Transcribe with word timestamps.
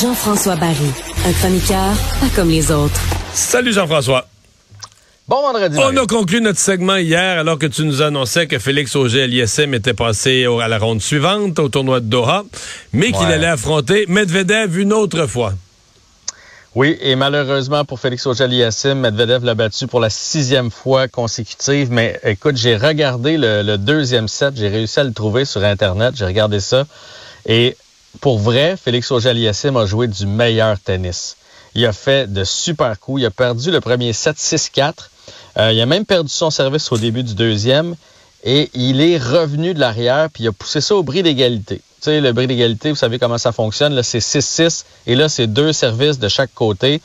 Jean-François 0.00 0.54
Barry, 0.54 0.92
un 1.26 1.32
chroniqueur 1.32 1.92
pas 2.20 2.28
comme 2.36 2.50
les 2.50 2.70
autres. 2.70 3.00
Salut 3.32 3.72
Jean-François. 3.72 4.28
Bon 5.26 5.42
vendredi. 5.42 5.76
On 5.76 5.96
a 5.96 6.06
conclu 6.06 6.40
notre 6.40 6.60
segment 6.60 6.96
hier 6.96 7.40
alors 7.40 7.58
que 7.58 7.66
tu 7.66 7.82
nous 7.82 8.00
annonçais 8.00 8.46
que 8.46 8.60
Félix 8.60 8.94
Auger 8.94 9.26
l'ISM 9.26 9.74
était 9.74 9.94
passé 9.94 10.46
à 10.62 10.68
la 10.68 10.78
ronde 10.78 11.02
suivante 11.02 11.58
au 11.58 11.68
tournoi 11.68 11.98
de 11.98 12.06
Doha, 12.06 12.44
mais 12.92 13.10
qu'il 13.10 13.26
allait 13.26 13.48
affronter 13.48 14.04
Medvedev 14.06 14.78
une 14.78 14.92
autre 14.92 15.26
fois. 15.26 15.54
Oui, 16.76 16.96
et 17.00 17.16
malheureusement 17.16 17.84
pour 17.84 17.98
Félix 17.98 18.24
Auger-Aliassime, 18.24 19.00
Medvedev 19.00 19.44
l'a 19.44 19.56
battu 19.56 19.88
pour 19.88 19.98
la 19.98 20.10
sixième 20.10 20.70
fois 20.70 21.08
consécutive. 21.08 21.90
Mais 21.90 22.20
écoute, 22.22 22.56
j'ai 22.56 22.76
regardé 22.76 23.36
le, 23.36 23.62
le, 23.62 23.76
deuxième 23.76 24.28
set, 24.28 24.54
j'ai 24.56 24.68
réussi 24.68 25.00
à 25.00 25.04
le 25.04 25.12
trouver 25.12 25.44
sur 25.44 25.64
Internet, 25.64 26.14
j'ai 26.14 26.26
regardé 26.26 26.60
ça. 26.60 26.84
Et 27.46 27.76
pour 28.20 28.38
vrai, 28.38 28.76
Félix 28.76 29.10
Auger-Aliassime 29.10 29.76
a 29.76 29.86
joué 29.86 30.08
du 30.08 30.26
meilleur 30.26 30.78
tennis. 30.80 31.36
Il 31.74 31.86
a 31.86 31.92
fait 31.92 32.32
de 32.32 32.44
super 32.44 32.98
coups. 32.98 33.22
Il 33.22 33.26
a 33.26 33.30
perdu 33.30 33.70
le 33.70 33.80
premier 33.80 34.12
set 34.12 34.36
6-4. 34.36 34.94
Euh, 35.58 35.72
il 35.72 35.80
a 35.80 35.86
même 35.86 36.04
perdu 36.04 36.30
son 36.30 36.50
service 36.50 36.90
au 36.90 36.98
début 36.98 37.22
du 37.22 37.34
deuxième. 37.34 37.94
Et 38.44 38.70
il 38.74 39.00
est 39.00 39.18
revenu 39.18 39.74
de 39.74 39.80
l'arrière, 39.80 40.28
puis 40.32 40.44
il 40.44 40.48
a 40.48 40.52
poussé 40.52 40.80
ça 40.80 40.94
au 40.94 41.02
bris 41.02 41.22
d'égalité. 41.22 41.76
Tu 41.76 41.82
sais, 42.02 42.20
le 42.20 42.32
bris 42.32 42.46
d'égalité, 42.46 42.90
vous 42.90 42.96
savez 42.96 43.18
comment 43.18 43.38
ça 43.38 43.52
fonctionne. 43.52 43.94
Là, 43.94 44.02
c'est 44.02 44.20
6-6. 44.20 44.84
Et 45.06 45.14
là, 45.14 45.28
c'est 45.28 45.48
deux 45.48 45.72
services 45.72 46.18
de 46.18 46.28
chaque 46.28 46.54
côté. 46.54 47.00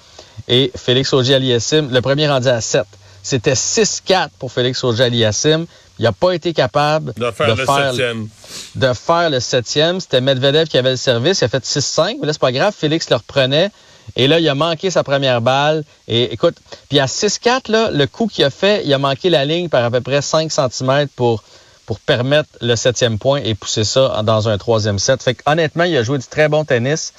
Et 0.47 0.71
Félix 0.75 1.11
Auger-Aliassime, 1.13 1.91
le 1.91 2.01
premier 2.01 2.27
rendu 2.27 2.47
à 2.47 2.61
7. 2.61 2.83
C'était 3.23 3.53
6-4 3.53 4.29
pour 4.37 4.51
Félix 4.51 4.83
Auger-Aliassime. 4.83 5.65
Il 5.99 6.03
n'a 6.03 6.11
pas 6.11 6.31
été 6.31 6.53
capable 6.53 7.13
de 7.13 7.31
faire, 7.31 7.55
le, 7.55 7.65
septième. 7.65 8.27
de 8.75 8.93
faire 8.93 9.29
le 9.29 9.39
septième. 9.39 9.99
C'était 9.99 10.21
Medvedev 10.21 10.67
qui 10.67 10.77
avait 10.77 10.91
le 10.91 10.97
service. 10.97 11.41
Il 11.41 11.45
a 11.45 11.49
fait 11.49 11.63
6-5. 11.63 12.17
Mais 12.19 12.27
là, 12.27 12.33
c'est 12.33 12.41
pas 12.41 12.51
grave. 12.51 12.73
Félix 12.75 13.09
le 13.09 13.17
reprenait. 13.17 13.69
Et 14.15 14.27
là, 14.27 14.39
il 14.39 14.49
a 14.49 14.55
manqué 14.55 14.89
sa 14.89 15.03
première 15.03 15.41
balle. 15.41 15.83
Et 16.07 16.33
écoute, 16.33 16.55
puis 16.89 16.99
à 16.99 17.05
6-4, 17.05 17.71
là, 17.71 17.91
le 17.91 18.07
coup 18.07 18.27
qu'il 18.27 18.43
a 18.43 18.49
fait, 18.49 18.83
il 18.85 18.93
a 18.93 18.97
manqué 18.97 19.29
la 19.29 19.45
ligne 19.45 19.69
par 19.69 19.83
à 19.83 19.91
peu 19.91 20.01
près 20.01 20.21
5 20.21 20.51
cm 20.51 21.07
pour, 21.15 21.43
pour 21.85 21.99
permettre 21.99 22.49
le 22.61 22.75
septième 22.75 23.19
point 23.19 23.41
et 23.43 23.55
pousser 23.55 23.83
ça 23.83 24.21
dans 24.23 24.49
un 24.49 24.57
troisième 24.57 24.99
set. 24.99 25.21
Fait 25.21 25.37
honnêtement, 25.45 25.83
il 25.83 25.95
a 25.95 26.03
joué 26.03 26.17
du 26.17 26.25
très 26.25 26.49
bon 26.49 26.65
tennis. 26.65 27.13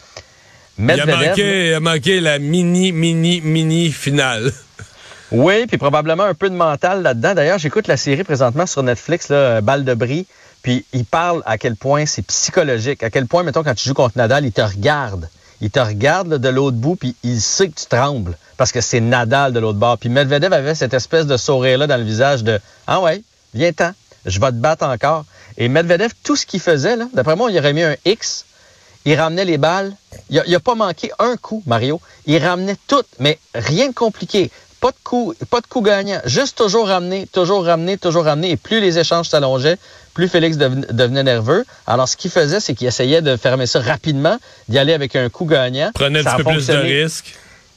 Medvedev, 0.77 1.09
il, 1.09 1.13
a 1.13 1.29
manqué, 1.29 1.69
il 1.69 1.75
a 1.75 1.81
manqué 1.81 2.21
la 2.21 2.39
mini, 2.41 2.93
mini, 2.93 3.41
mini 3.41 3.93
finale. 3.93 4.53
Oui, 5.37 5.67
puis 5.67 5.79
probablement 5.79 6.23
un 6.23 6.35
peu 6.35 6.49
de 6.49 6.55
mental 6.55 7.03
là-dedans. 7.03 7.35
D'ailleurs, 7.35 7.59
j'écoute 7.59 7.89
la 7.89 7.97
série 7.97 8.23
présentement 8.23 8.67
sur 8.67 8.85
Netflix, 8.85 9.31
là, 9.31 9.61
Balle 9.61 9.85
de 9.85 9.93
bris, 9.93 10.29
puis 10.63 10.85
il 10.93 11.05
parle 11.05 11.43
à 11.45 11.59
quel 11.59 11.75
point 11.75 12.07
c'est 12.07 12.23
psychologique, 12.23 13.03
à 13.03 13.11
quel 13.11 13.27
point, 13.27 13.43
mettons, 13.43 13.65
quand 13.65 13.75
tu 13.75 13.89
joues 13.89 13.95
contre 13.95 14.17
Nadal, 14.17 14.45
il 14.45 14.53
te 14.53 14.61
regarde. 14.61 15.29
Il 15.61 15.73
te 15.73 15.81
regarde 15.81 16.39
de 16.39 16.49
l'autre 16.49 16.77
bout, 16.77 16.95
puis 16.95 17.17
il 17.25 17.41
sait 17.41 17.69
que 17.69 17.81
tu 17.81 17.87
trembles 17.87 18.39
parce 18.57 18.71
que 18.71 18.81
c'est 18.81 19.01
Nadal 19.01 19.53
de 19.53 19.59
l'autre 19.59 19.79
bord. 19.81 19.99
Puis 19.99 20.09
Medvedev 20.09 20.53
avait 20.53 20.77
cette 20.77 20.95
espèce 20.95 21.27
de 21.27 21.37
sourire-là 21.37 21.89
dans 21.89 21.97
le 21.97 22.05
visage 22.05 22.45
de 22.45 22.61
«Ah 22.87 23.01
ouais, 23.01 23.21
viens-t'en, 23.55 23.91
je 24.27 24.39
vais 24.39 24.51
te 24.51 24.57
battre 24.57 24.87
encore.» 24.87 25.25
Et 25.59 25.69
Medvedev, 25.69 26.13
tout 26.23 26.37
ce 26.37 26.47
qu'il 26.47 26.61
faisait, 26.61 26.97
d'après 27.13 27.35
moi, 27.35 27.51
il 27.51 27.59
aurait 27.59 27.73
mis 27.73 27.83
un 27.83 27.97
X, 28.05 28.45
il 29.05 29.19
ramenait 29.19 29.45
les 29.45 29.59
balles. 29.59 29.97
Il 30.31 30.45
n'a 30.47 30.61
pas 30.61 30.77
manqué 30.77 31.11
un 31.19 31.37
coup, 31.37 31.63
Mario. 31.67 32.01
Il 32.27 32.39
ramenait 32.39 32.77
tout, 32.87 33.03
mais 33.19 33.41
rien 33.55 33.89
de 33.89 33.95
compliqué. 33.95 34.53
Pas 34.85 34.91
de 34.91 34.97
coup, 35.03 35.35
pas 35.49 35.63
de 35.63 35.67
coup 35.67 35.81
gagnant. 35.81 36.21
Juste 36.27 36.59
toujours 36.59 36.89
ramener, 36.89 37.27
toujours 37.33 37.65
ramener, 37.65 37.97
toujours 37.97 38.25
ramener. 38.25 38.51
Et 38.51 38.59
plus 38.59 38.81
les 38.81 38.99
échanges 38.99 39.31
s'allongeaient, 39.31 39.79
plus 40.13 40.29
Félix 40.29 40.59
devenait 40.59 41.23
nerveux. 41.23 41.65
Alors, 41.87 42.07
ce 42.07 42.19
qu'il 42.19 42.31
faisait, 42.31 42.61
c'est 42.61 42.75
qu'il 42.75 42.87
essayait 42.87 43.23
de 43.23 43.39
fermer 43.39 43.65
ça 43.65 43.81
rapidement, 43.81 44.37
d'y 44.69 44.79
aller 44.79 44.93
avec 44.93 45.17
un 45.17 45.31
coup 45.31 45.47
gagnant. 45.47 45.91
Prenait 45.95 46.19
un 46.19 46.25
petit 46.25 46.37
peu 46.37 46.53
plus 46.53 46.67
de 46.67 46.77
risques. 46.77 47.35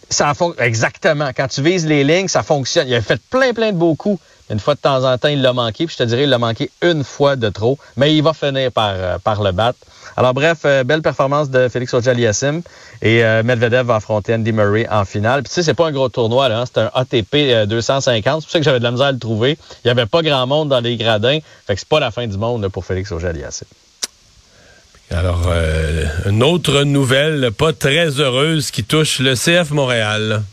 Ça 0.09 0.33
Exactement. 0.59 1.29
Quand 1.33 1.47
tu 1.47 1.61
vises 1.61 1.87
les 1.87 2.03
lignes, 2.03 2.27
ça 2.27 2.43
fonctionne. 2.43 2.89
Il 2.89 2.93
a 2.93 3.01
fait 3.01 3.21
plein, 3.29 3.53
plein 3.53 3.71
de 3.71 3.77
beaux 3.77 3.95
coups. 3.95 4.21
Une 4.49 4.59
fois 4.59 4.75
de 4.75 4.79
temps 4.79 5.03
en 5.03 5.17
temps, 5.17 5.27
il 5.27 5.41
l'a 5.41 5.53
manqué. 5.53 5.85
Puis 5.85 5.95
je 5.97 6.03
te 6.03 6.07
dirais, 6.07 6.23
il 6.23 6.29
l'a 6.29 6.37
manqué 6.37 6.71
une 6.81 7.03
fois 7.03 7.35
de 7.35 7.49
trop. 7.49 7.77
Mais 7.95 8.15
il 8.15 8.23
va 8.23 8.33
finir 8.33 8.71
par, 8.71 8.91
euh, 8.93 9.17
par 9.17 9.43
le 9.43 9.51
battre. 9.51 9.79
Alors 10.15 10.33
bref, 10.33 10.59
euh, 10.65 10.83
belle 10.83 11.01
performance 11.01 11.49
de 11.49 11.67
Félix 11.67 11.93
Auger-Aliassime. 11.93 12.61
Et 13.01 13.23
euh, 13.23 13.43
Medvedev 13.43 13.85
va 13.85 13.95
affronter 13.95 14.33
Andy 14.33 14.51
Murray 14.51 14.87
en 14.89 15.05
finale. 15.05 15.43
Puis 15.43 15.49
tu 15.49 15.55
sais, 15.55 15.63
c'est 15.63 15.73
pas 15.73 15.87
un 15.87 15.91
gros 15.91 16.09
tournoi, 16.09 16.49
là. 16.49 16.61
Hein? 16.61 16.63
C'est 16.65 16.81
un 16.81 16.91
ATP 16.93 17.67
250. 17.67 18.41
C'est 18.41 18.45
pour 18.45 18.51
ça 18.51 18.59
que 18.59 18.65
j'avais 18.65 18.79
de 18.79 18.83
la 18.83 18.91
misère 18.91 19.07
à 19.07 19.11
le 19.11 19.19
trouver. 19.19 19.57
Il 19.83 19.87
y 19.87 19.91
avait 19.91 20.05
pas 20.05 20.21
grand 20.21 20.47
monde 20.47 20.69
dans 20.69 20.79
les 20.79 20.97
gradins. 20.97 21.39
Fait 21.67 21.73
que 21.73 21.79
c'est 21.79 21.89
pas 21.89 21.99
la 21.99 22.11
fin 22.11 22.25
du 22.25 22.37
monde 22.37 22.63
là, 22.63 22.69
pour 22.69 22.85
Félix 22.85 23.11
Auger-Aliassime. 23.11 23.67
Alors, 25.09 25.43
euh, 25.47 26.05
une 26.25 26.43
autre 26.43 26.83
nouvelle 26.83 27.51
pas 27.51 27.71
très 27.71 28.19
heureuse 28.19 28.71
qui 28.71 28.83
touche 28.83 29.19
le 29.19 29.35
CF 29.35 29.71
Montréal. 29.71 30.43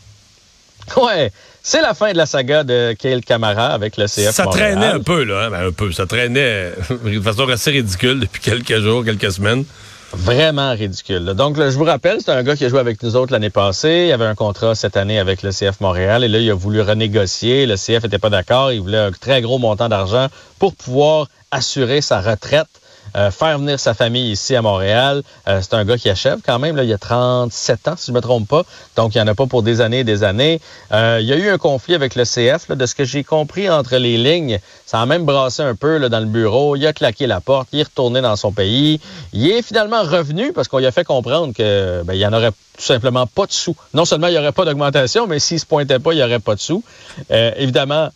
Ouais, 0.97 1.31
c'est 1.67 1.81
la 1.81 1.95
fin 1.95 2.11
de 2.11 2.17
la 2.17 2.27
saga 2.27 2.63
de 2.63 2.93
Kale 2.93 3.21
Camara 3.21 3.69
avec 3.69 3.97
le 3.97 4.05
CF 4.05 4.29
ça 4.29 4.43
Montréal. 4.43 4.73
Ça 4.73 4.79
traînait 4.79 4.93
un 4.93 4.99
peu, 4.99 5.23
là. 5.23 5.45
Hein? 5.45 5.49
Ben, 5.49 5.67
un 5.67 5.71
peu. 5.71 5.91
Ça 5.91 6.05
traînait 6.05 6.73
de 7.03 7.19
façon 7.21 7.49
assez 7.49 7.71
ridicule 7.71 8.19
depuis 8.19 8.39
quelques 8.39 8.81
jours, 8.81 9.03
quelques 9.03 9.31
semaines. 9.31 9.65
Vraiment 10.13 10.73
ridicule. 10.73 11.25
Donc, 11.33 11.57
là, 11.57 11.71
je 11.71 11.77
vous 11.77 11.83
rappelle, 11.83 12.19
c'est 12.23 12.31
un 12.31 12.43
gars 12.43 12.55
qui 12.55 12.65
a 12.65 12.69
joué 12.69 12.79
avec 12.79 13.01
nous 13.01 13.15
autres 13.15 13.33
l'année 13.33 13.49
passée. 13.49 14.05
Il 14.09 14.13
avait 14.13 14.25
un 14.25 14.35
contrat 14.35 14.75
cette 14.75 14.95
année 14.95 15.17
avec 15.17 15.41
le 15.41 15.49
CF 15.49 15.81
Montréal. 15.81 16.23
Et 16.23 16.27
là, 16.27 16.37
il 16.37 16.51
a 16.51 16.53
voulu 16.53 16.81
renégocier. 16.81 17.65
Le 17.65 17.77
CF 17.77 18.03
n'était 18.03 18.19
pas 18.19 18.29
d'accord. 18.29 18.71
Il 18.71 18.81
voulait 18.81 18.99
un 18.99 19.11
très 19.11 19.41
gros 19.41 19.57
montant 19.57 19.89
d'argent 19.89 20.27
pour 20.59 20.75
pouvoir 20.75 21.29
assurer 21.49 22.01
sa 22.01 22.21
retraite. 22.21 22.67
Euh, 23.15 23.31
faire 23.31 23.57
venir 23.59 23.79
sa 23.79 23.93
famille 23.93 24.31
ici 24.31 24.55
à 24.55 24.61
Montréal. 24.61 25.23
Euh, 25.47 25.59
c'est 25.61 25.73
un 25.73 25.85
gars 25.85 25.97
qui 25.97 26.09
achève 26.09 26.39
quand 26.45 26.59
même. 26.59 26.75
Là, 26.75 26.83
il 26.83 26.89
y 26.89 26.93
a 26.93 26.97
37 26.97 27.87
ans, 27.87 27.93
si 27.97 28.07
je 28.07 28.11
ne 28.11 28.17
me 28.17 28.21
trompe 28.21 28.47
pas. 28.47 28.63
Donc, 28.95 29.15
il 29.15 29.17
n'y 29.17 29.23
en 29.23 29.27
a 29.27 29.35
pas 29.35 29.45
pour 29.45 29.63
des 29.63 29.79
années 29.81 29.99
et 29.99 30.03
des 30.03 30.23
années. 30.23 30.59
Euh, 30.91 31.19
il 31.21 31.27
y 31.27 31.33
a 31.33 31.37
eu 31.37 31.49
un 31.49 31.57
conflit 31.57 31.95
avec 31.95 32.15
le 32.15 32.23
CF. 32.23 32.67
Là, 32.67 32.75
de 32.75 32.85
ce 32.85 32.93
que 32.93 33.05
j'ai 33.05 33.23
compris 33.23 33.69
entre 33.69 33.95
les 33.97 34.17
lignes, 34.17 34.59
ça 34.85 35.01
a 35.01 35.05
même 35.05 35.23
brassé 35.23 35.61
un 35.61 35.75
peu 35.75 35.97
là, 35.97 36.09
dans 36.09 36.19
le 36.19 36.25
bureau. 36.25 36.75
Il 36.75 36.85
a 36.85 36.93
claqué 36.93 37.25
la 37.25 37.39
porte. 37.39 37.69
Il 37.71 37.79
est 37.79 37.83
retourné 37.83 38.21
dans 38.21 38.35
son 38.35 38.51
pays. 38.51 38.99
Il 39.33 39.49
est 39.49 39.61
finalement 39.61 40.03
revenu 40.03 40.51
parce 40.51 40.67
qu'on 40.67 40.79
lui 40.79 40.85
a 40.85 40.91
fait 40.91 41.05
comprendre 41.05 41.53
que 41.53 42.03
ben, 42.03 42.13
il 42.13 42.19
y 42.19 42.25
en 42.25 42.33
aurait 42.33 42.51
tout 42.51 42.83
simplement 42.83 43.27
pas 43.27 43.45
de 43.45 43.53
sous. 43.53 43.75
Non 43.93 44.03
seulement 44.03 44.27
il 44.27 44.31
n'y 44.31 44.39
aurait 44.39 44.51
pas 44.51 44.65
d'augmentation, 44.65 45.27
mais 45.27 45.39
s'il 45.39 45.59
se 45.59 45.65
pointait 45.65 45.99
pas, 45.99 46.11
il 46.11 46.17
n'y 46.17 46.23
aurait 46.23 46.39
pas 46.39 46.55
de 46.55 46.59
sous. 46.59 46.83
évidemment, 47.29 48.09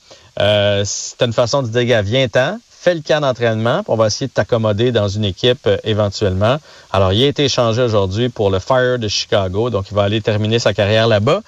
c'était 0.83 1.25
une 1.25 1.33
façon 1.33 1.61
de 1.61 1.69
dire, 1.69 2.01
viens-t'en 2.03 2.57
fais 2.79 2.95
le 2.95 3.01
camp 3.01 3.19
d'entraînement, 3.19 3.83
on 3.87 3.95
va 3.95 4.07
essayer 4.07 4.27
de 4.27 4.31
t'accommoder 4.31 4.91
dans 4.91 5.09
une 5.09 5.25
équipe 5.25 5.67
euh, 5.67 5.77
éventuellement. 5.83 6.57
Alors, 6.91 7.11
il 7.11 7.23
a 7.23 7.27
été 7.27 7.45
échangé 7.45 7.81
aujourd'hui 7.81 8.29
pour 8.29 8.49
le 8.49 8.59
Fire 8.59 8.97
de 8.97 9.07
Chicago, 9.07 9.69
donc 9.69 9.87
il 9.91 9.95
va 9.95 10.03
aller 10.03 10.21
terminer 10.21 10.59
sa 10.59 10.73
carrière 10.73 11.07
là-bas. 11.07 11.41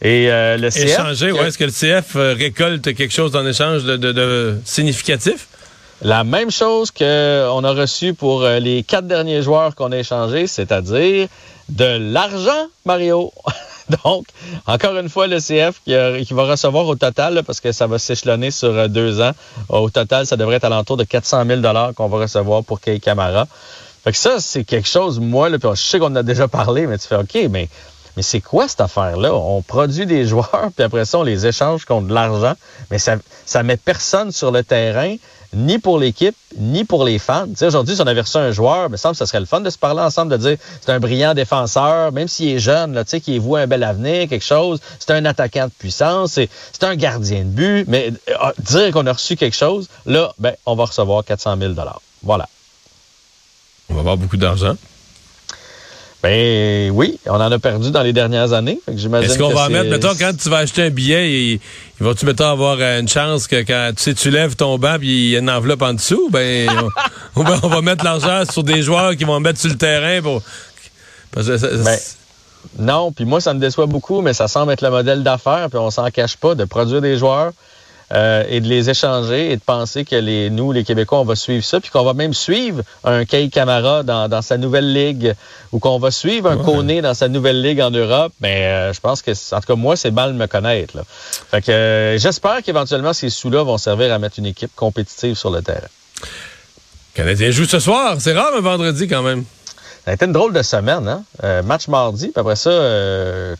Et 0.00 0.30
euh, 0.30 0.56
le 0.56 0.70
CF... 0.70 0.84
Échanger, 0.84 1.32
ouais, 1.32 1.48
est-ce 1.48 1.58
que 1.58 1.64
le 1.64 1.70
CF 1.70 2.16
euh, 2.16 2.34
récolte 2.34 2.94
quelque 2.94 3.12
chose 3.12 3.36
en 3.36 3.46
échange 3.46 3.84
de, 3.84 3.98
de, 3.98 4.12
de 4.12 4.58
significatif? 4.64 5.48
La 6.00 6.24
même 6.24 6.50
chose 6.50 6.90
qu'on 6.90 7.04
a 7.64 7.72
reçu 7.72 8.14
pour 8.14 8.46
les 8.46 8.82
quatre 8.82 9.06
derniers 9.06 9.42
joueurs 9.42 9.74
qu'on 9.74 9.92
a 9.92 9.98
échangés, 9.98 10.46
c'est-à-dire 10.46 11.28
de 11.68 12.12
l'argent, 12.12 12.68
Mario. 12.86 13.30
Donc, 14.04 14.26
encore 14.66 14.96
une 14.96 15.08
fois, 15.08 15.26
le 15.26 15.38
CF 15.38 15.80
qui, 15.84 16.34
va 16.34 16.44
recevoir 16.44 16.86
au 16.86 16.96
total, 16.96 17.42
parce 17.44 17.60
que 17.60 17.72
ça 17.72 17.86
va 17.86 17.98
s'échelonner 17.98 18.50
sur 18.50 18.68
euh, 18.68 18.88
deux 18.88 19.20
ans, 19.20 19.32
au 19.68 19.90
total, 19.90 20.26
ça 20.26 20.36
devrait 20.36 20.56
être 20.56 20.64
alentour 20.64 20.96
de 20.96 21.04
400 21.04 21.44
000 21.46 21.60
qu'on 21.94 22.08
va 22.08 22.18
recevoir 22.18 22.64
pour 22.64 22.80
Kay 22.80 23.00
Camara. 23.00 23.46
Fait 24.04 24.12
que 24.12 24.18
ça, 24.18 24.40
c'est 24.40 24.64
quelque 24.64 24.88
chose, 24.88 25.20
moi, 25.20 25.48
là, 25.48 25.58
puis 25.58 25.68
je 25.74 25.82
sais 25.82 25.98
qu'on 25.98 26.06
en 26.06 26.16
a 26.16 26.22
déjà 26.22 26.48
parlé, 26.48 26.86
mais 26.86 26.98
tu 26.98 27.06
fais 27.06 27.16
OK, 27.16 27.48
mais 27.50 27.68
mais 28.16 28.22
c'est 28.22 28.40
quoi 28.40 28.66
cette 28.66 28.80
affaire-là? 28.80 29.32
On 29.32 29.62
produit 29.62 30.04
des 30.04 30.26
joueurs, 30.26 30.70
puis 30.76 30.84
après 30.84 31.04
ça, 31.04 31.18
on 31.18 31.22
les 31.22 31.46
échange 31.46 31.84
contre 31.84 32.08
de 32.08 32.14
l'argent, 32.14 32.54
mais 32.90 32.98
ça, 32.98 33.16
ça 33.46 33.62
met 33.62 33.76
personne 33.76 34.32
sur 34.32 34.50
le 34.50 34.62
terrain 34.62 35.16
ni 35.52 35.78
pour 35.78 35.98
l'équipe, 35.98 36.36
ni 36.56 36.84
pour 36.84 37.04
les 37.04 37.18
fans. 37.18 37.46
Tu 37.56 37.64
aujourd'hui, 37.64 37.96
si 37.96 38.02
on 38.02 38.06
avait 38.06 38.20
reçu 38.20 38.36
un 38.36 38.52
joueur, 38.52 38.86
il 38.86 38.92
me 38.92 38.96
semble 38.96 39.14
que 39.14 39.18
ce 39.18 39.26
serait 39.26 39.40
le 39.40 39.46
fun 39.46 39.60
de 39.60 39.70
se 39.70 39.78
parler 39.78 40.00
ensemble, 40.00 40.32
de 40.32 40.36
dire 40.36 40.56
c'est 40.80 40.90
un 40.90 41.00
brillant 41.00 41.34
défenseur, 41.34 42.12
même 42.12 42.28
s'il 42.28 42.48
est 42.50 42.58
jeune, 42.58 42.94
là, 42.94 43.04
tu 43.04 43.20
sais, 43.20 43.38
voit 43.38 43.60
un 43.60 43.66
bel 43.66 43.82
avenir, 43.82 44.28
quelque 44.28 44.44
chose. 44.44 44.80
C'est 44.98 45.10
un 45.10 45.24
attaquant 45.24 45.66
de 45.66 45.72
puissance, 45.76 46.32
c'est 46.32 46.84
un 46.84 46.96
gardien 46.96 47.40
de 47.40 47.50
but. 47.50 47.84
Mais 47.88 48.12
euh, 48.28 48.52
dire 48.58 48.92
qu'on 48.92 49.06
a 49.06 49.12
reçu 49.12 49.36
quelque 49.36 49.56
chose, 49.56 49.88
là, 50.06 50.32
ben, 50.38 50.54
on 50.66 50.74
va 50.74 50.84
recevoir 50.84 51.24
400 51.24 51.56
000 51.58 51.74
Voilà. 52.22 52.48
On 53.88 53.94
va 53.94 54.00
avoir 54.00 54.16
beaucoup 54.16 54.36
d'argent. 54.36 54.76
Ben 56.22 56.90
oui, 56.90 57.18
on 57.26 57.40
en 57.40 57.50
a 57.50 57.58
perdu 57.58 57.90
dans 57.90 58.02
les 58.02 58.12
dernières 58.12 58.52
années. 58.52 58.78
Est-ce 58.86 59.38
qu'on 59.38 59.54
va 59.54 59.70
mettre, 59.70 59.88
mettons, 59.88 60.14
quand 60.18 60.32
tu 60.36 60.50
vas 60.50 60.58
acheter 60.58 60.82
un 60.82 60.90
billet, 60.90 61.54
il, 61.54 61.60
va-tu, 61.98 62.26
mettons, 62.26 62.50
avoir 62.50 62.78
une 62.78 63.08
chance 63.08 63.46
que 63.46 63.62
quand 63.62 63.92
tu 63.96 64.02
sais, 64.02 64.14
tu 64.14 64.30
lèves 64.30 64.54
ton 64.54 64.78
banc 64.78 64.96
puis 64.98 65.08
il 65.08 65.30
y 65.30 65.36
a 65.36 65.38
une 65.38 65.48
enveloppe 65.48 65.80
en 65.80 65.94
dessous, 65.94 66.28
ben, 66.30 66.68
on, 67.36 67.42
va 67.68 67.80
mettre 67.80 68.04
l'argent 68.04 68.42
sur 68.50 68.62
des 68.62 68.82
joueurs 68.82 69.16
qui 69.16 69.24
vont 69.24 69.40
mettre 69.40 69.58
sur 69.58 69.70
le 69.70 69.78
terrain 69.78 70.20
pour. 70.20 70.42
Ben, 71.34 71.98
non, 72.78 73.12
puis 73.12 73.24
moi, 73.24 73.40
ça 73.40 73.54
me 73.54 73.58
déçoit 73.58 73.86
beaucoup, 73.86 74.20
mais 74.20 74.34
ça 74.34 74.46
semble 74.46 74.72
être 74.72 74.82
le 74.82 74.90
modèle 74.90 75.22
d'affaires, 75.22 75.68
puis 75.70 75.78
on 75.78 75.90
s'en 75.90 76.10
cache 76.10 76.36
pas 76.36 76.54
de 76.54 76.64
produire 76.64 77.00
des 77.00 77.16
joueurs 77.16 77.52
euh, 78.12 78.42
et 78.48 78.60
de 78.60 78.66
les 78.66 78.90
échanger 78.90 79.52
et 79.52 79.56
de 79.56 79.62
penser 79.62 80.04
que 80.04 80.16
les, 80.16 80.50
nous, 80.50 80.72
les 80.72 80.82
Québécois, 80.82 81.20
on 81.20 81.24
va 81.24 81.36
suivre 81.36 81.64
ça, 81.64 81.78
puis 81.78 81.90
qu'on 81.90 82.02
va 82.02 82.12
même 82.12 82.34
suivre 82.34 82.82
un 83.04 83.24
Kay 83.24 83.50
Camara 83.50 84.02
dans, 84.02 84.28
dans, 84.28 84.42
sa 84.42 84.58
nouvelle 84.58 84.92
ligue 84.92 85.34
ou 85.70 85.78
qu'on 85.78 86.00
va 86.00 86.10
suivre 86.10 86.50
un 86.50 86.56
ouais. 86.56 87.02
dans 87.02 87.14
sa 87.14 87.28
nouvelle 87.28 87.62
ligue 87.62 87.80
en 87.80 87.92
Europe, 87.92 88.32
ben, 88.40 88.50
euh, 88.50 88.92
je 88.92 88.98
pense 88.98 89.22
que, 89.22 89.30
en 89.30 89.60
tout 89.60 89.66
cas, 89.68 89.74
moi, 89.76 89.94
c'est 89.94 90.10
mal 90.10 90.34
me 90.34 90.46
connaître. 90.46 90.96
Là. 90.96 91.04
Fait 91.06 91.62
que 91.62 91.70
euh, 91.70 92.18
j'espère 92.18 92.64
qu'éventuellement, 92.64 93.12
ces 93.12 93.30
sous-là 93.30 93.62
vont 93.62 93.78
servir 93.78 94.12
à 94.12 94.18
mettre 94.18 94.40
une 94.40 94.46
équipe 94.46 94.74
compétitive 94.74 95.36
sur 95.36 95.50
le 95.50 95.62
terrain. 95.62 95.86
Canadien 97.14 97.52
joue 97.52 97.66
ce 97.66 97.78
soir. 97.78 98.16
C'est 98.18 98.32
rare 98.32 98.52
un 98.56 98.60
vendredi 98.60 99.06
quand 99.06 99.22
même. 99.22 99.44
Ça 100.04 100.10
a 100.10 100.14
été 100.14 100.24
une 100.24 100.32
drôle 100.32 100.52
de 100.52 100.62
semaine, 100.62 101.06
hein? 101.06 101.62
match 101.62 101.86
mardi, 101.86 102.28
puis 102.28 102.40
après 102.40 102.56
ça, 102.56 102.70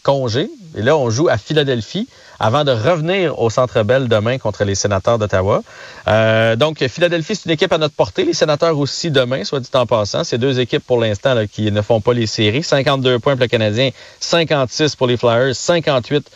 congé. 0.03 0.51
Et 0.77 0.83
là, 0.83 0.97
on 0.97 1.11
joue 1.11 1.29
à 1.29 1.37
Philadelphie 1.37 2.09
avant 2.41 2.65
de 2.65 2.73
revenir 2.73 3.39
au 3.39 3.51
Centre 3.51 3.83
Bell 3.83 4.09
demain 4.09 4.39
contre 4.39 4.65
les 4.65 4.75
sénateurs 4.75 5.19
d'Ottawa. 5.19 5.63
Euh, 6.09 6.57
donc, 6.57 6.85
Philadelphie, 6.89 7.37
c'est 7.37 7.45
une 7.45 7.53
équipe 7.53 7.73
à 7.73 7.79
notre 7.79 7.95
portée. 7.95 8.25
Les 8.25 8.33
sénateurs 8.33 8.79
aussi 8.79 9.11
demain, 9.11 9.45
soit 9.45 9.61
dit 9.61 9.69
en 9.75 9.85
passant. 9.85 10.25
C'est 10.25 10.39
deux 10.39 10.59
équipes 10.59 10.85
pour 10.85 10.99
l'instant 10.99 11.37
qui 11.53 11.71
ne 11.71 11.83
font 11.83 12.01
pas 12.01 12.15
les 12.15 12.27
séries. 12.27 12.63
52 12.63 13.19
points 13.19 13.35
pour 13.35 13.43
le 13.43 13.49
Canadien, 13.49 13.91
56 14.21 14.97
pour 14.97 15.07
les 15.07 15.19
Flyers, 15.19 15.55
58 15.55 16.31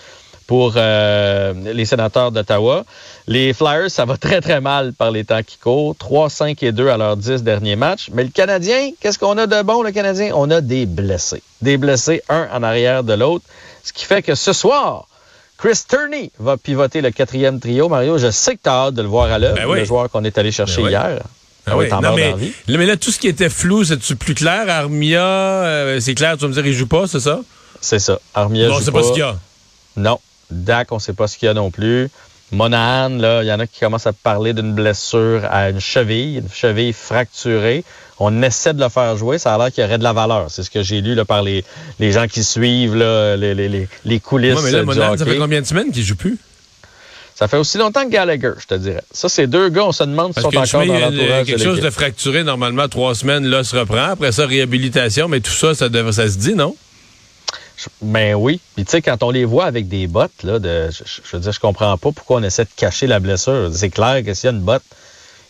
pour 0.47 0.75
euh, 0.77 1.55
les 1.73 1.87
sénateurs 1.87 2.31
d'Ottawa. 2.31 2.85
Les 3.27 3.55
Flyers, 3.55 3.91
ça 3.91 4.05
va 4.05 4.19
très, 4.19 4.43
très 4.43 4.61
mal 4.61 4.93
par 4.93 5.11
les 5.11 5.25
temps 5.25 5.43
qui 5.43 5.57
courent. 5.57 5.97
3, 5.97 6.29
5 6.29 6.63
et 6.63 6.73
2 6.73 6.89
à 6.89 6.99
leurs 6.99 7.17
10 7.17 7.43
derniers 7.43 7.77
matchs. 7.77 8.11
Mais 8.13 8.25
le 8.25 8.31
Canadien, 8.31 8.91
qu'est-ce 9.01 9.19
qu'on 9.19 9.39
a 9.39 9.47
de 9.47 9.63
bon, 9.63 9.83
le 9.83 9.91
Canadien? 9.91 10.33
On 10.35 10.51
a 10.51 10.61
des 10.61 10.85
blessés. 10.85 11.43
Des 11.63 11.79
blessés, 11.79 12.23
un 12.29 12.47
en 12.53 12.63
arrière 12.63 13.05
de 13.05 13.15
l'autre. 13.15 13.45
Ce 13.83 13.95
qui 13.95 14.05
fait 14.05 14.23
que 14.23 14.35
ce 14.35 14.53
soir, 14.53 15.07
Chris 15.59 15.83
Turney 15.89 16.31
va 16.39 16.57
pivoter 16.57 17.01
le 17.01 17.11
quatrième 17.11 17.61
trio. 17.61 17.89
Mario, 17.89 18.19
je 18.19 18.31
sais 18.31 18.57
que 18.57 18.63
tu 18.63 18.69
as 18.69 18.73
hâte 18.73 18.95
de 18.95 19.03
le 19.03 19.09
voir 19.09 19.31
à 19.31 19.39
l'œuvre, 19.39 19.57
ben 19.57 19.75
le 19.75 19.85
joueur 19.85 20.11
qu'on 20.11 20.25
est 20.25 20.37
allé 20.37 20.53
chercher 20.53 20.83
ben 20.83 20.91
hier. 20.91 21.23
Ah 21.67 21.77
oui, 21.79 21.89
non, 21.89 22.15
mais, 22.15 22.35
mais, 22.69 22.85
là, 22.85 22.97
tout 22.97 23.11
ce 23.11 23.19
qui 23.19 23.27
était 23.27 23.49
flou, 23.49 23.85
c'est-tu 23.85 24.17
plus 24.17 24.35
clair? 24.35 24.69
Armia, 24.69 25.25
euh, 25.25 25.99
c'est 25.99 26.15
clair, 26.15 26.37
tu 26.37 26.43
vas 26.43 26.49
me 26.49 26.53
dire, 26.53 26.67
il 26.67 26.75
joue 26.75 26.87
pas, 26.87 27.07
c'est 27.07 27.21
ça? 27.21 27.41
C'est 27.81 27.99
ça. 27.99 28.19
Armia 28.35 28.69
bon, 28.69 28.79
joue 28.81 28.93
pas. 28.93 29.01
pas 29.01 29.03
ce 29.03 29.13
qu'il 29.13 29.21
y 29.21 29.23
a. 29.23 29.37
Non. 29.97 30.19
Dak, 30.51 30.93
on 30.93 30.99
sait 30.99 31.15
pas 31.15 31.27
ce 31.27 31.39
qu'il 31.39 31.47
y 31.47 31.49
a 31.49 31.55
non 31.55 31.71
plus. 31.71 32.11
Monahan, 32.55 33.11
là, 33.19 33.43
il 33.43 33.49
y 33.49 33.53
en 33.53 33.61
a 33.61 33.67
qui 33.67 33.81
commencent 33.81 34.07
à 34.07 34.13
parler 34.13 34.53
d'une 34.53 34.73
blessure 34.73 35.43
à 35.51 35.71
une 35.71 35.81
cheville, 35.81 36.39
une 36.39 36.49
cheville 36.49 36.93
fracturée. 36.93 37.85
On 38.19 38.43
essaie 38.43 38.73
de 38.73 38.81
le 38.81 38.89
faire 38.89 39.17
jouer. 39.17 39.39
Ça 39.39 39.55
a 39.55 39.59
l'air 39.59 39.73
qu'il 39.73 39.83
y 39.83 39.87
aurait 39.87 39.99
de 39.99 40.05
la 40.05 40.13
valeur. 40.13 40.47
C'est 40.49 40.63
ce 40.63 40.71
que 40.71 40.83
j'ai 40.83 41.01
lu 41.01 41.15
là, 41.15 41.25
par 41.25 41.43
les, 41.43 41.65
les 41.99 42.13
gens 42.13 42.27
qui 42.29 42.45
suivent 42.45 42.95
là, 42.95 43.37
les, 43.37 43.55
les, 43.55 43.89
les, 44.05 44.21
coulisses. 44.21 44.63
mais 44.63 44.71
là, 44.71 44.85
Monahan, 44.85 45.17
ça 45.17 45.25
fait 45.25 45.37
combien 45.37 45.61
de 45.61 45.67
semaines 45.67 45.91
qu'il 45.91 46.05
joue 46.05 46.17
plus? 46.17 46.39
Ça 47.35 47.49
fait 47.49 47.57
aussi 47.57 47.79
longtemps 47.79 48.05
que 48.05 48.11
Gallagher, 48.11 48.53
je 48.61 48.67
te 48.67 48.75
dirais. 48.75 49.03
Ça, 49.11 49.29
c'est 49.29 49.49
deux 49.49 49.69
gars, 49.69 49.85
on 49.87 49.93
se 49.93 50.05
demande 50.05 50.33
s'ils 50.33 50.43
sont 50.43 50.57
encore 50.57 50.87
dans 50.87 50.99
l'entourage 50.99 51.47
quelque 51.47 51.63
chose 51.63 51.81
de 51.81 51.91
fracturé, 51.91 52.45
normalement, 52.45 52.87
trois 52.89 53.17
semaines, 53.17 53.45
là, 53.45 53.65
se 53.65 53.77
reprend. 53.77 54.11
Après 54.11 54.31
ça, 54.31 54.47
réhabilitation, 54.47 55.27
mais 55.27 55.41
tout 55.41 55.51
ça, 55.51 55.75
ça, 55.75 55.89
ça 56.13 56.29
se 56.29 56.39
dit, 56.39 56.55
non? 56.55 56.77
Ben 58.03 58.35
oui. 58.35 58.61
Puis 58.75 58.85
tu 58.85 58.91
sais, 58.93 59.03
quand 59.03 59.23
on 59.23 59.31
les 59.31 59.45
voit 59.45 59.67
avec 59.67 59.89
des 59.89 60.07
bottes, 60.07 60.33
je, 60.43 60.49
veux 61.33 61.41
dire, 61.41 61.53
je 61.53 61.61
comprends 61.61 61.97
pas 61.97 62.13
pourquoi 62.13 62.39
on 62.39 62.43
essaie 62.43 62.65
de 62.65 62.71
cacher 62.77 63.07
la 63.07 63.21
blessure. 63.21 63.71
C'est 63.73 63.91
clair 63.91 64.23
que 64.25 64.35
s'il 64.35 64.51
y 64.51 64.53
a 64.53 64.57
une 64.57 64.63
botte, 64.63 64.85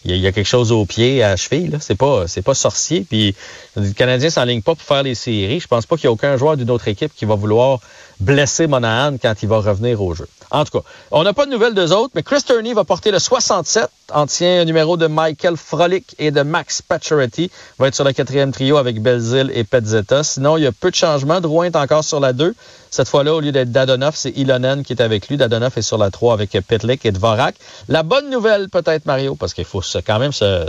il 0.06 0.16
y, 0.18 0.26
a 0.26 0.32
quelque 0.32 0.46
chose 0.46 0.70
au 0.70 0.84
pied, 0.84 1.22
à 1.22 1.30
la 1.30 1.36
cheville. 1.36 1.78
C'est 1.80 1.94
pas, 1.94 2.26
pas 2.44 2.54
sorcier. 2.54 3.06
Puis 3.08 3.34
le 3.74 3.90
Canadien 3.92 4.28
s'enligne 4.28 4.60
pas 4.60 4.74
pour 4.74 4.84
faire 4.84 5.02
les 5.02 5.14
séries. 5.14 5.60
Je 5.60 5.66
pense 5.66 5.86
pas 5.86 5.96
qu'il 5.96 6.04
y 6.04 6.08
a 6.08 6.12
aucun 6.12 6.36
joueur 6.36 6.58
d'une 6.58 6.70
autre 6.70 6.88
équipe 6.88 7.10
qui 7.14 7.24
va 7.24 7.36
vouloir 7.36 7.80
blesser 8.24 8.66
Monahan 8.66 9.16
quand 9.20 9.34
il 9.42 9.48
va 9.48 9.58
revenir 9.58 10.00
au 10.00 10.14
jeu. 10.14 10.26
En 10.50 10.64
tout 10.64 10.78
cas, 10.78 10.84
on 11.10 11.24
n'a 11.24 11.32
pas 11.32 11.46
de 11.46 11.50
nouvelles 11.50 11.74
d'eux 11.74 11.92
autres, 11.92 12.12
mais 12.14 12.22
Chris 12.22 12.42
Turney 12.46 12.74
va 12.74 12.84
porter 12.84 13.10
le 13.10 13.18
67, 13.18 13.88
ancien 14.12 14.64
numéro 14.64 14.96
de 14.96 15.06
Michael 15.06 15.56
Frolic 15.56 16.14
et 16.18 16.30
de 16.30 16.42
Max 16.42 16.80
Pacioretty. 16.80 17.50
Va 17.78 17.88
être 17.88 17.94
sur 17.94 18.04
le 18.04 18.12
quatrième 18.12 18.52
trio 18.52 18.76
avec 18.76 19.02
Belzil 19.02 19.50
et 19.52 19.64
Petzetta. 19.64 20.22
Sinon, 20.22 20.56
il 20.56 20.62
y 20.62 20.66
a 20.66 20.72
peu 20.72 20.90
de 20.90 20.94
changements. 20.94 21.40
Drouin 21.40 21.66
est 21.66 21.76
encore 21.76 22.04
sur 22.04 22.20
la 22.20 22.32
2. 22.32 22.54
Cette 22.90 23.08
fois-là, 23.08 23.34
au 23.34 23.40
lieu 23.40 23.52
d'être 23.52 23.72
Dadonoff, 23.72 24.14
c'est 24.14 24.30
Ilonen 24.30 24.84
qui 24.84 24.92
est 24.92 25.02
avec 25.02 25.28
lui. 25.28 25.36
Dadonoff 25.36 25.76
est 25.76 25.82
sur 25.82 25.98
la 25.98 26.10
3 26.10 26.34
avec 26.34 26.56
Pitlick 26.68 27.04
et 27.04 27.10
Dvorak. 27.10 27.56
La 27.88 28.02
bonne 28.04 28.30
nouvelle, 28.30 28.68
peut-être, 28.68 29.06
Mario, 29.06 29.34
parce 29.34 29.54
qu'il 29.54 29.64
faut 29.64 29.82
quand 30.06 30.18
même 30.18 30.32
se 30.32 30.66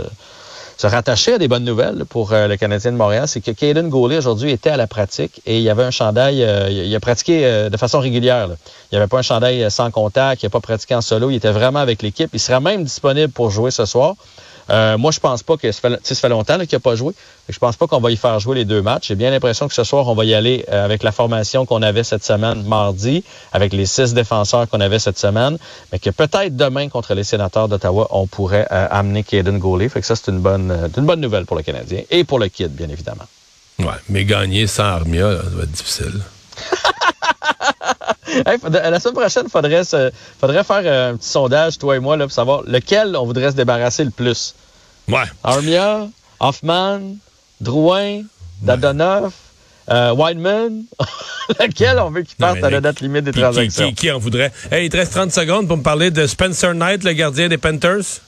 se 0.76 0.86
rattacher 0.86 1.34
à 1.34 1.38
des 1.38 1.48
bonnes 1.48 1.64
nouvelles 1.64 2.04
pour 2.04 2.32
euh, 2.32 2.48
le 2.48 2.56
Canadien 2.58 2.92
de 2.92 2.98
Montréal, 2.98 3.26
c'est 3.26 3.40
que 3.40 3.50
Caden 3.50 3.88
Goulet 3.88 4.18
aujourd'hui 4.18 4.50
était 4.50 4.68
à 4.68 4.76
la 4.76 4.86
pratique 4.86 5.40
et 5.46 5.56
il 5.56 5.62
y 5.62 5.70
avait 5.70 5.84
un 5.84 5.90
chandail, 5.90 6.42
euh, 6.42 6.68
il 6.68 6.94
a 6.94 7.00
pratiqué 7.00 7.46
euh, 7.46 7.70
de 7.70 7.76
façon 7.78 7.98
régulière. 7.98 8.48
Il 8.92 8.94
n'y 8.94 8.98
avait 8.98 9.06
pas 9.06 9.18
un 9.18 9.22
chandail 9.22 9.70
sans 9.70 9.90
contact, 9.90 10.42
il 10.42 10.46
n'a 10.46 10.50
pas 10.50 10.60
pratiqué 10.60 10.94
en 10.94 11.00
solo, 11.00 11.30
il 11.30 11.36
était 11.36 11.50
vraiment 11.50 11.78
avec 11.78 12.02
l'équipe. 12.02 12.28
Il 12.34 12.40
sera 12.40 12.60
même 12.60 12.84
disponible 12.84 13.32
pour 13.32 13.50
jouer 13.50 13.70
ce 13.70 13.86
soir. 13.86 14.16
Euh, 14.70 14.98
moi, 14.98 15.10
je 15.10 15.20
pense 15.20 15.42
pas 15.42 15.56
que 15.56 15.70
ça 15.70 15.80
fait, 15.80 16.00
ça 16.02 16.14
fait 16.14 16.28
longtemps 16.28 16.58
qu'il 16.58 16.68
n'a 16.72 16.80
pas 16.80 16.96
joué. 16.96 17.14
Je 17.48 17.58
pense 17.58 17.76
pas 17.76 17.86
qu'on 17.86 18.00
va 18.00 18.10
y 18.10 18.16
faire 18.16 18.38
jouer 18.40 18.56
les 18.56 18.64
deux 18.64 18.82
matchs. 18.82 19.08
J'ai 19.08 19.14
bien 19.14 19.30
l'impression 19.30 19.68
que 19.68 19.74
ce 19.74 19.84
soir, 19.84 20.08
on 20.08 20.14
va 20.14 20.24
y 20.24 20.34
aller 20.34 20.64
euh, 20.70 20.84
avec 20.84 21.02
la 21.02 21.12
formation 21.12 21.66
qu'on 21.66 21.82
avait 21.82 22.04
cette 22.04 22.24
semaine 22.24 22.62
mardi, 22.64 23.24
avec 23.52 23.72
les 23.72 23.86
six 23.86 24.14
défenseurs 24.14 24.68
qu'on 24.68 24.80
avait 24.80 24.98
cette 24.98 25.18
semaine, 25.18 25.58
mais 25.92 25.98
que 25.98 26.10
peut-être 26.10 26.56
demain 26.56 26.88
contre 26.88 27.14
les 27.14 27.24
sénateurs 27.24 27.68
d'Ottawa, 27.68 28.08
on 28.10 28.26
pourrait 28.26 28.66
euh, 28.72 28.88
amener 28.90 29.22
Kaden 29.22 29.58
Goulet. 29.58 29.88
Fait 29.88 30.00
que 30.00 30.06
ça, 30.06 30.16
c'est 30.16 30.30
une 30.30 30.40
bonne, 30.40 30.90
une 30.96 31.06
bonne 31.06 31.20
nouvelle 31.20 31.46
pour 31.46 31.56
le 31.56 31.62
Canadien 31.62 32.02
et 32.10 32.24
pour 32.24 32.38
le 32.38 32.48
Kid, 32.48 32.72
bien 32.74 32.88
évidemment. 32.88 33.24
Ouais, 33.78 33.86
mais 34.08 34.24
gagner 34.24 34.66
sans 34.66 34.84
Armia, 34.84 35.36
ça 35.36 35.50
va 35.50 35.62
être 35.64 35.72
difficile. 35.72 36.22
la 38.72 39.00
semaine 39.00 39.14
prochaine, 39.14 39.44
il 39.46 39.50
faudrait, 39.50 39.82
faudrait 40.40 40.64
faire 40.64 40.82
euh, 40.84 41.12
un 41.12 41.16
petit 41.16 41.28
sondage, 41.28 41.78
toi 41.78 41.96
et 41.96 41.98
moi, 41.98 42.16
là, 42.16 42.24
pour 42.24 42.32
savoir 42.32 42.62
lequel 42.66 43.16
on 43.16 43.24
voudrait 43.24 43.50
se 43.50 43.56
débarrasser 43.56 44.04
le 44.04 44.10
plus. 44.10 44.54
Ouais. 45.08 45.24
Armia, 45.44 46.08
Hoffman, 46.40 47.16
Drouin, 47.60 48.22
Dadonoff, 48.62 49.32
euh, 49.90 50.12
Wideman. 50.12 50.84
lequel 51.60 51.98
on 51.98 52.10
veut 52.10 52.22
qu'il 52.22 52.36
parte 52.36 52.62
à 52.62 52.70
la 52.70 52.80
date 52.80 53.00
limite 53.00 53.24
des 53.24 53.32
transactions? 53.32 53.88
Qui, 53.88 53.94
qui, 53.94 54.10
en 54.10 54.18
voudrait? 54.18 54.52
Hey, 54.70 54.86
il 54.86 54.90
te 54.90 54.96
reste 54.96 55.12
30 55.12 55.30
secondes 55.32 55.68
pour 55.68 55.76
me 55.76 55.82
parler 55.82 56.10
de 56.10 56.26
Spencer 56.26 56.74
Knight, 56.74 57.04
le 57.04 57.12
gardien 57.12 57.48
des 57.48 57.58
Panthers. 57.58 58.20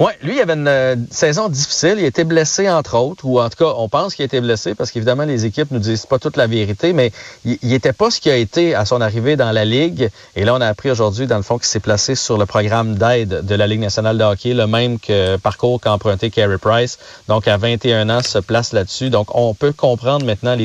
Oui, 0.00 0.12
lui, 0.22 0.36
il 0.36 0.40
avait 0.40 0.52
une 0.52 0.68
euh, 0.68 0.94
saison 1.10 1.48
difficile. 1.48 1.96
Il 1.98 2.04
a 2.04 2.06
été 2.06 2.22
blessé, 2.22 2.70
entre 2.70 2.96
autres, 2.96 3.24
ou 3.24 3.40
en 3.40 3.48
tout 3.48 3.64
cas, 3.64 3.72
on 3.76 3.88
pense 3.88 4.14
qu'il 4.14 4.22
a 4.22 4.26
été 4.26 4.40
blessé 4.40 4.76
parce 4.76 4.92
qu'évidemment, 4.92 5.24
les 5.24 5.44
équipes 5.44 5.72
nous 5.72 5.80
disent 5.80 6.06
pas 6.06 6.20
toute 6.20 6.36
la 6.36 6.46
vérité, 6.46 6.92
mais 6.92 7.10
il 7.44 7.58
n'était 7.62 7.92
pas 7.92 8.08
ce 8.08 8.20
qui 8.20 8.30
a 8.30 8.36
été 8.36 8.76
à 8.76 8.84
son 8.84 9.00
arrivée 9.00 9.34
dans 9.34 9.50
la 9.50 9.64
Ligue. 9.64 10.08
Et 10.36 10.44
là, 10.44 10.54
on 10.54 10.60
a 10.60 10.68
appris 10.68 10.92
aujourd'hui, 10.92 11.26
dans 11.26 11.36
le 11.36 11.42
fond, 11.42 11.58
qu'il 11.58 11.66
s'est 11.66 11.80
placé 11.80 12.14
sur 12.14 12.38
le 12.38 12.46
programme 12.46 12.94
d'aide 12.94 13.44
de 13.44 13.54
la 13.56 13.66
Ligue 13.66 13.80
nationale 13.80 14.16
de 14.18 14.22
hockey, 14.22 14.54
le 14.54 14.68
même 14.68 15.00
que 15.00 15.36
parcours 15.36 15.80
qu'a 15.80 15.92
emprunté 15.92 16.30
Carey 16.30 16.58
Price. 16.58 17.00
Donc, 17.26 17.48
à 17.48 17.56
21 17.56 18.08
ans, 18.08 18.22
se 18.22 18.38
place 18.38 18.72
là-dessus. 18.72 19.10
Donc, 19.10 19.34
on 19.34 19.52
peut 19.52 19.72
comprendre 19.72 20.24
maintenant 20.24 20.54
les 20.54 20.56